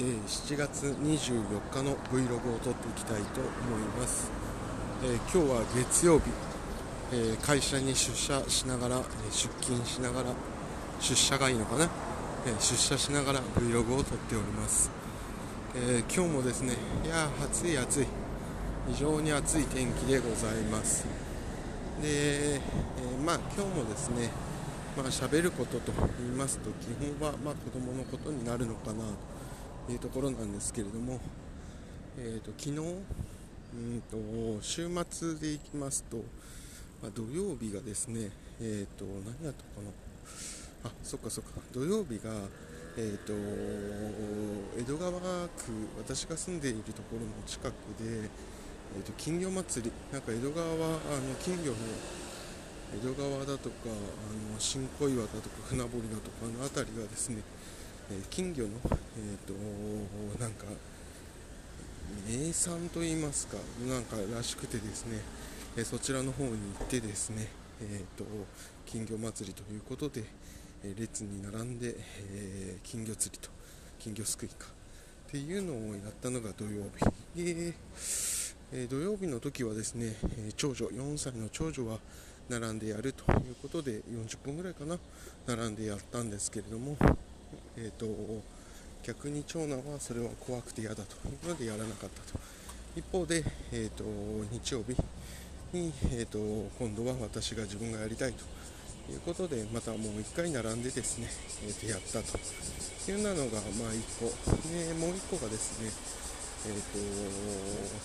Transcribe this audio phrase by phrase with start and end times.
[0.00, 4.30] えー、7月24日の Vlog を撮っていきたいと思います、
[5.04, 6.24] えー、今日は月曜日、
[7.12, 10.30] えー、会社に出社しながら、え出勤しながら
[11.00, 11.84] 出社がいいのかな、
[12.46, 14.90] え出社しながら Vlog を撮っております、
[15.74, 18.06] え今日もですねいや暑い暑い。
[18.88, 21.04] 非常に暑い天気でございます。
[22.02, 22.60] で、え
[23.24, 24.30] まあ今日もですね
[24.96, 26.86] まあ喋ることと言いますと基
[27.20, 29.39] 本はまあ子供のことになるのかなと。
[29.90, 31.18] いうところなんですけれども、
[32.18, 32.78] えーと、昨日
[33.72, 36.18] うんと週末でいきますと、
[37.02, 38.30] まあ、土曜日がですね、
[38.60, 39.90] えーと、何やったかな。
[40.84, 41.60] あそっかそっか。
[41.72, 42.30] 土曜日が、
[42.96, 43.32] えーと、
[44.78, 45.20] 江戸川区
[45.98, 48.28] 私が住んでいるところの近くで、
[48.96, 49.92] えー、と金魚祭り。
[50.12, 51.76] なんか江戸川はあの金魚の
[52.92, 53.88] 江戸川だとかあ
[54.52, 57.42] の新小岩だとか船堀だとかの辺りがですね、
[58.10, 58.70] えー、金魚の、
[59.16, 59.54] えーと、
[60.42, 60.64] なんか
[62.30, 63.56] 名産といいますか
[63.88, 65.18] なんからしくてですね、
[65.76, 67.48] え、そちらの方に行ってですね、
[67.82, 68.24] えーと、
[68.86, 70.22] 金魚祭りということで、
[70.84, 71.96] え列に並んで、
[72.32, 73.50] え金魚釣りと
[73.98, 74.68] 金魚すくいか
[75.28, 76.84] っていうのをやったのが土曜
[77.34, 77.44] 日。
[77.44, 77.74] で、
[78.72, 81.98] え土曜日の時はですね、え長女4歳の長女は
[82.48, 85.00] 並んでやるということで40分ぐらいかな
[85.48, 86.96] 並んでやったんですけれども、
[87.76, 88.06] えーと、
[89.02, 91.02] 逆に長男はそれは怖くて嫌だと。
[91.28, 92.38] いうのでやらなかったと。
[92.96, 94.04] 一方で、えーと、
[94.50, 94.96] 日曜日
[95.72, 96.38] に、えーと、
[96.78, 98.44] 今度は私が自分がやりたいと
[99.12, 101.28] いうことでまたもう1回並んでですね、
[101.66, 102.38] えー、とやったと
[103.10, 104.26] いうなのがまあ1個。
[104.68, 105.90] でもう1個がですね、
[106.66, 106.82] えー、と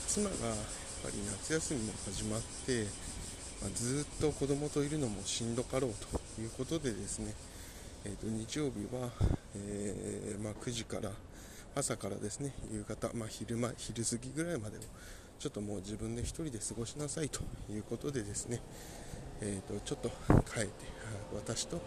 [0.07, 0.57] 妻がやっ
[1.03, 2.87] ぱり夏休みも始まって
[3.61, 5.93] まあ、ずっと子供といるのもしんどかろう
[6.35, 7.33] ということでですね、
[8.03, 9.09] えー、と日曜日は、
[9.55, 11.11] えー、まあ、9時から
[11.75, 14.79] 朝からですね夕方、まあ、昼間昼過ぎぐらいまでを
[15.39, 18.61] ちょっともう自分で1人で過ごしなさいということでですね、
[19.41, 20.09] えー、とちょっと
[20.51, 20.71] 帰って
[21.33, 21.81] 私と,、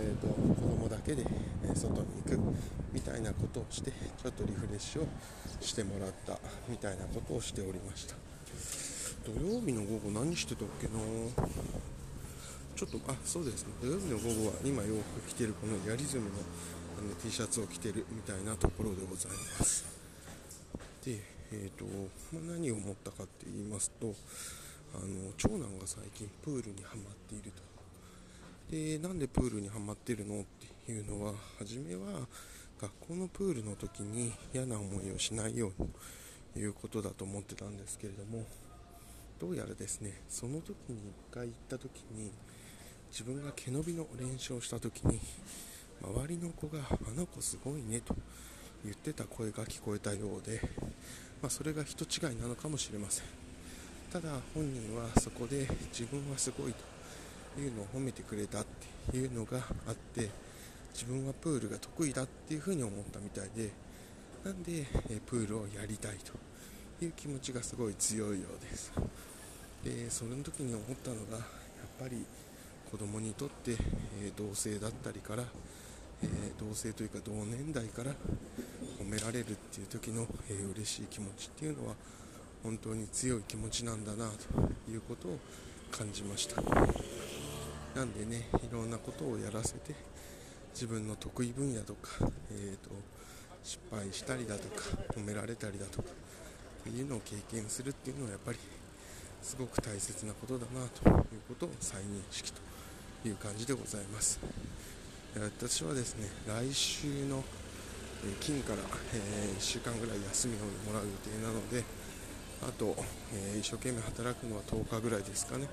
[0.00, 1.24] えーと、子供だけで
[1.74, 2.38] 外に行く
[2.92, 5.08] みたいなことをしてちょっとリフレッシュを
[5.60, 6.38] してもらった
[6.68, 8.14] みたいなことをしておりました。
[9.26, 11.95] 土曜日の午後何してたっけな？
[12.76, 13.72] ちょっとあそうですね。
[13.80, 16.30] 土曜日の午後は今洋服着てるこのヤリズムの
[16.98, 19.86] あの T シャツを着てるみたいなところでございます。
[21.02, 21.18] で
[21.52, 21.86] えーと
[22.34, 24.14] ま、何を思ったかって言いますと
[24.94, 27.62] あの長男が最近プールにはまっていると。
[28.70, 30.44] でなんでプールにはまってるのっ
[30.84, 32.26] ていうのは初めは
[32.78, 35.88] 学校のプールの時に嫌な思いをしないように
[36.52, 38.44] ということだと思ってたんですけれども
[39.38, 40.96] どうやらですねその時に
[41.30, 42.32] 1回行った時に
[43.16, 45.18] 自分が毛伸びの練習をした時に
[46.02, 48.14] 周りの子が「あの子すごいね」と
[48.84, 50.60] 言ってた声が聞こえたようで、
[51.40, 53.24] まあ、それが人違いなのかもしれません。
[54.12, 55.66] ただ本人はそこで
[55.98, 56.74] 自分はすごい
[57.54, 58.66] というのを褒めてくれたっ
[59.10, 60.28] ていうのがあって
[60.92, 63.70] 自分はプールが得意だっていうふうに思ったみたいで
[64.44, 64.86] なんで
[65.24, 66.34] プールをやりたいと
[67.02, 68.92] いう気持ちがすごい強いようです。
[69.82, 71.46] でその時に思ったのがやっ
[71.98, 72.26] ぱり
[72.90, 73.72] 子供にとって、
[74.22, 75.44] え、同性だったりから、
[76.22, 76.26] え、
[76.58, 78.12] 同性というか同年代から
[78.98, 81.94] 褒められるっていう時の、えー、嬉しい気持ちっていうのは
[82.62, 84.28] 本当に強い気持ちなんだな
[84.86, 85.38] ということを
[85.90, 86.62] 感じました。
[87.94, 89.94] なんでねいろんなことをやらせて
[90.74, 92.90] 自分の得意分野とか、えーと
[93.66, 94.84] 失敗したりだとか
[95.16, 98.58] 褒められたりだとかっていうのを経験するっていうのはやっぱり
[99.42, 102.60] すごく大切なことだなということを再認識と
[103.24, 104.38] いう感じでございます。
[105.34, 107.44] 私はですね来週の
[108.40, 108.78] 金から、
[109.14, 110.58] え1週間ぐらい休みを
[110.90, 111.84] もらう予定なので
[112.62, 112.96] あと、
[113.34, 115.68] え一生懸命働くのは10日ぐらいですかね、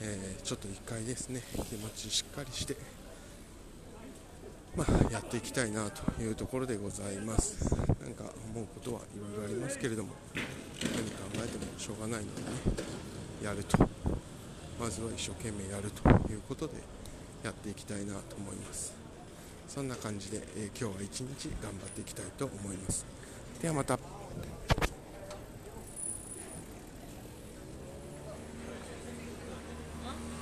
[0.00, 2.76] えちょっと1回ですね気持ちしっかりして
[4.74, 7.74] まあ、やっていきたいなというところでございます。
[7.74, 8.24] なんか
[8.54, 12.48] 思うことはいろいろありますけれども何考えてもしょうがないのでね
[13.44, 14.21] やると。
[14.82, 16.72] まずは一生懸命やるということで
[17.44, 18.92] やっていきたいなと思います。
[19.68, 23.06] そんな感じで、えー、今日は一日頑張っていきたいと思います。
[23.60, 23.96] ではまた。